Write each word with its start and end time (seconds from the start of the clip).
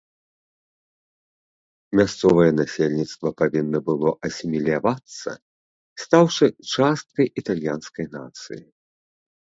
Мясцовае 1.99 2.47
насельніцтва 2.61 3.29
павінна 3.41 3.79
было 3.89 4.09
асімілявацца, 4.29 5.31
стаўшы 6.05 6.45
часткай 6.73 7.25
італьянскай 7.43 8.05
нацыі. 8.17 8.63